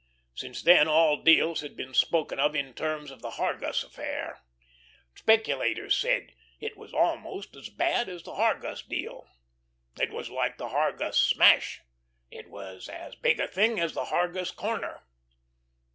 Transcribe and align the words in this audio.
Since 0.33 0.63
then 0.63 0.87
all 0.87 1.17
deals 1.21 1.61
had 1.61 1.77
been 1.77 1.93
spoken 1.93 2.39
of 2.39 2.55
in 2.55 2.73
terms 2.73 3.11
of 3.11 3.21
the 3.21 3.33
Hargus 3.37 3.83
affair. 3.83 4.39
Speculators 5.13 5.95
said, 5.95 6.33
"It 6.59 6.75
was 6.75 6.91
almost 6.91 7.55
as 7.55 7.69
bad 7.69 8.09
as 8.09 8.23
the 8.23 8.33
Hargus 8.33 8.81
deal." 8.81 9.27
"It 10.01 10.09
was 10.09 10.31
like 10.31 10.57
the 10.57 10.69
Hargus 10.69 11.19
smash." 11.19 11.81
"It 12.31 12.49
was 12.49 12.89
as 12.89 13.13
big 13.13 13.39
a 13.39 13.47
thing 13.47 13.79
as 13.79 13.93
the 13.93 14.05
Hargus 14.05 14.49
corner." 14.49 15.03